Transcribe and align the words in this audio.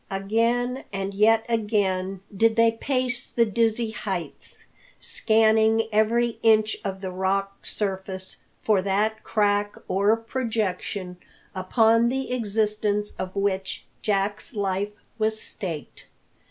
Again 0.09 0.83
and 0.91 1.13
yet 1.13 1.45
again 1.47 2.21
did 2.35 2.55
they 2.55 2.71
pace 2.71 3.29
the 3.29 3.45
dizzy 3.45 3.91
heights, 3.91 4.65
scanning 4.99 5.87
every 5.91 6.39
inch 6.41 6.75
of 6.83 7.01
the 7.01 7.11
rocky 7.11 7.51
surface 7.61 8.37
for 8.63 8.81
that 8.81 9.21
crack 9.23 9.75
or 9.87 10.17
projection 10.17 11.17
upon 11.53 12.09
the 12.09 12.33
existence 12.33 13.15
of 13.17 13.35
which 13.35 13.83
Jack's 14.01 14.55
life 14.55 14.89
was 15.19 15.39
staked. 15.39 16.07